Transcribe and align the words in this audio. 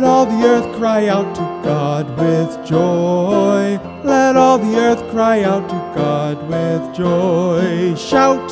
the 0.00 0.42
earth 0.46 0.76
cry 0.76 1.08
out 1.08 1.34
to 1.34 1.42
God 1.64 2.16
with 2.18 2.66
joy. 2.66 3.78
Let 4.04 4.36
all 4.36 4.58
the 4.58 4.76
earth 4.76 5.10
cry 5.10 5.42
out 5.42 5.68
to 5.68 5.74
God 5.94 6.36
with 6.48 6.94
joy. 6.94 7.94
Shout 7.96 8.48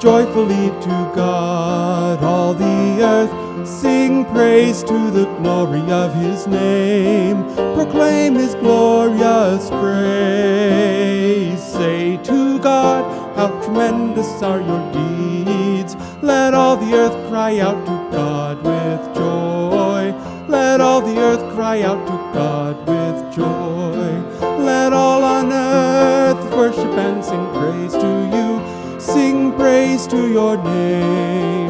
joyfully 0.00 0.68
to 0.68 1.12
God, 1.14 2.22
all 2.22 2.54
the 2.54 3.02
earth. 3.02 3.30
Sing 3.66 4.24
praise 4.26 4.82
to 4.84 5.10
the 5.10 5.24
glory 5.38 5.90
of 5.90 6.14
his 6.14 6.46
name. 6.46 7.44
Proclaim 7.74 8.34
his 8.34 8.54
glorious 8.56 9.70
praise. 9.70 11.62
Say 11.62 12.18
to 12.24 12.58
God, 12.58 13.04
how 13.36 13.48
tremendous 13.62 14.42
are 14.42 14.60
your 14.60 14.92
deeds. 14.92 15.96
Let 16.22 16.52
all 16.54 16.76
the 16.76 16.94
earth 16.94 17.28
cry 17.30 17.58
out 17.60 17.86
to 17.86 18.10
God 18.14 18.62
with 18.62 18.83
cry 21.74 21.82
out 21.82 22.06
to 22.06 22.12
God 22.32 22.76
with 22.86 23.34
joy. 23.34 24.64
Let 24.64 24.92
all 24.92 25.24
on 25.24 25.52
earth 25.52 26.52
worship 26.52 26.96
and 27.06 27.24
sing 27.24 27.46
praise 27.52 27.92
to 27.92 28.12
you. 28.34 29.00
Sing 29.00 29.52
praise 29.54 30.06
to 30.06 30.30
your 30.30 30.56
name. 30.56 31.68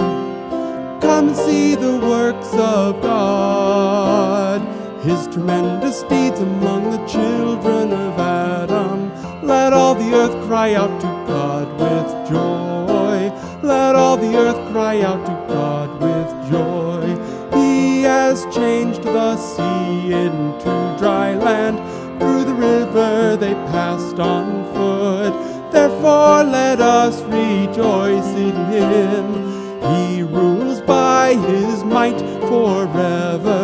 Come 1.01 1.29
and 1.29 1.37
see 1.37 1.75
the 1.75 1.99
works 2.01 2.53
of 2.53 3.01
God, 3.01 4.61
His 5.03 5.27
tremendous 5.29 6.03
deeds 6.03 6.41
among 6.41 6.91
the 6.91 7.03
children 7.07 7.93
of 7.93 8.19
Adam. 8.19 9.11
Let 9.43 9.73
all 9.73 9.95
the 9.95 10.15
earth 10.15 10.37
cry 10.47 10.75
out 10.75 11.01
to 11.01 11.07
God 11.33 11.67
with 11.81 12.29
joy. 12.29 13.33
Let 13.63 13.97
all 13.97 14.19
the 14.19 14.37
earth 14.37 14.61
cry 14.71 15.01
out 15.01 15.25
to 15.25 15.33
God 15.49 15.74
has 18.35 18.53
changed 18.53 19.05
the 19.05 19.37
sea 19.37 20.13
into 20.13 20.97
dry 20.99 21.37
land. 21.37 21.79
Through 22.19 22.45
the 22.45 22.55
river 22.55 23.37
they 23.37 23.55
passed 23.71 24.19
on 24.19 24.65
foot. 24.75 25.33
Therefore 25.71 26.43
let 26.43 26.81
us 26.81 27.23
rejoice 27.23 28.33
in 28.47 28.57
him. 28.75 29.27
He 29.89 30.23
rules 30.23 30.81
by 30.81 31.35
his 31.35 31.85
might 31.85 32.19
forever. 32.51 33.63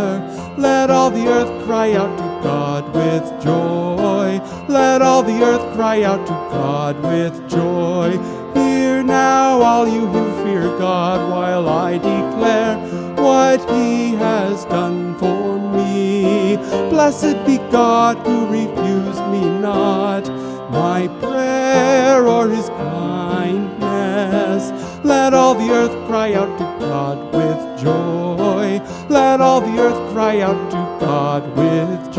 Let 0.56 0.88
all 0.88 1.10
the 1.10 1.26
earth 1.26 1.64
cry 1.66 1.94
out 1.94 2.16
to 2.18 2.28
God 2.48 2.94
with 2.94 3.24
joy. 3.42 4.40
Let 4.68 5.02
all 5.02 5.24
the 5.24 5.42
earth 5.42 5.74
cry 5.74 6.04
out 6.04 6.24
to 6.28 6.32
God 6.54 6.94
with 7.02 7.34
joy. 7.50 8.10
Hear 8.54 9.02
now, 9.02 9.62
all 9.62 9.88
you 9.88 10.06
who 10.06 10.44
fear 10.44 10.62
God, 10.78 11.18
he 13.58 14.14
has 14.14 14.64
done 14.66 15.18
for 15.18 15.58
me. 15.76 16.56
Blessed 16.88 17.44
be 17.44 17.58
God 17.70 18.18
who 18.24 18.46
refused 18.46 19.24
me 19.30 19.44
not 19.60 20.28
my 20.70 21.08
prayer 21.20 22.24
or 22.26 22.48
his 22.48 22.68
kindness. 22.68 24.70
Let 25.04 25.34
all 25.34 25.56
the 25.56 25.70
earth 25.70 26.06
cry 26.06 26.34
out 26.34 26.56
to 26.58 26.64
God 26.78 27.34
with 27.34 27.82
joy. 27.82 28.80
Let 29.08 29.40
all 29.40 29.60
the 29.60 29.76
earth 29.80 30.12
cry 30.12 30.40
out 30.40 30.70
to 30.70 30.76
God 31.04 31.42
with 31.56 32.14